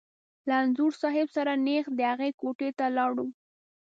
له 0.47 0.55
انځور 0.63 0.91
صاحب 1.01 1.27
سره 1.35 1.51
نېغ 1.65 1.85
د 1.97 1.99
هغه 2.11 2.27
کوټې 2.41 2.69
ته 2.77 2.85
لاړو. 2.97 3.27